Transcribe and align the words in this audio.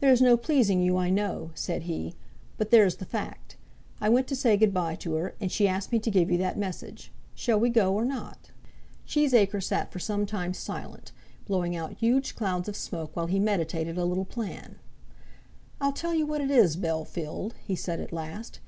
"There's 0.00 0.20
no 0.20 0.36
pleasing 0.36 0.82
you, 0.82 0.96
I 0.96 1.08
know," 1.08 1.52
said 1.54 1.82
he. 1.84 2.16
"But 2.58 2.72
there's 2.72 2.96
the 2.96 3.04
fact. 3.04 3.56
I 4.00 4.08
went 4.08 4.26
to 4.26 4.34
say 4.34 4.56
goodbye 4.56 4.96
to 4.96 5.14
her, 5.14 5.36
and 5.40 5.52
she 5.52 5.68
asked 5.68 5.92
me 5.92 6.00
to 6.00 6.10
give 6.10 6.32
you 6.32 6.38
that 6.38 6.58
message. 6.58 7.12
Shall 7.32 7.60
we 7.60 7.68
go 7.70 7.94
or 7.94 8.04
not?" 8.04 8.50
Cheesacre 9.06 9.60
sat 9.62 9.92
for 9.92 10.00
some 10.00 10.26
time 10.26 10.52
silent, 10.52 11.12
blowing 11.46 11.76
out 11.76 11.92
huge 11.98 12.34
clouds 12.34 12.68
of 12.68 12.74
smoke 12.74 13.14
while 13.14 13.26
he 13.28 13.38
meditated 13.38 13.96
a 13.96 14.04
little 14.04 14.24
plan. 14.24 14.80
"I'll 15.80 15.92
tell 15.92 16.12
you 16.12 16.26
what 16.26 16.40
it 16.40 16.50
is, 16.50 16.76
Bellfield," 16.76 17.52
he 17.64 17.76
said 17.76 18.00
at 18.00 18.12
last. 18.12 18.58